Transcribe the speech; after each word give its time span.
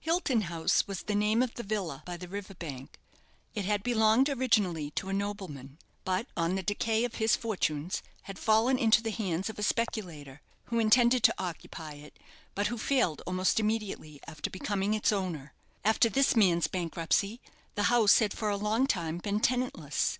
Hilton 0.00 0.40
House 0.40 0.86
was 0.88 1.02
the 1.02 1.14
name 1.14 1.42
of 1.42 1.52
the 1.56 1.62
villa 1.62 2.02
by 2.06 2.16
the 2.16 2.26
river 2.26 2.54
bank. 2.54 2.98
It 3.54 3.66
had 3.66 3.82
belonged 3.82 4.30
originally 4.30 4.90
to 4.92 5.10
a 5.10 5.12
nobleman; 5.12 5.78
but, 6.06 6.26
on 6.38 6.54
the 6.54 6.62
decay 6.62 7.04
of 7.04 7.16
his 7.16 7.36
fortunes, 7.36 8.02
had 8.22 8.38
fallen 8.38 8.78
into 8.78 9.02
the 9.02 9.10
hands 9.10 9.50
of 9.50 9.58
a 9.58 9.62
speculator, 9.62 10.40
who 10.68 10.78
intended 10.78 11.22
to 11.24 11.34
occupy 11.36 11.96
it, 11.96 12.18
but 12.54 12.68
who 12.68 12.78
failed 12.78 13.20
almost 13.26 13.60
immediately 13.60 14.20
after 14.26 14.48
becoming 14.48 14.94
its 14.94 15.12
owner. 15.12 15.52
After 15.84 16.08
this 16.08 16.34
man's 16.34 16.66
bankruptcy, 16.66 17.42
the 17.74 17.82
house 17.92 18.20
had 18.20 18.32
for 18.32 18.48
a 18.48 18.56
long 18.56 18.86
time 18.86 19.18
been 19.18 19.38
tenantless. 19.38 20.18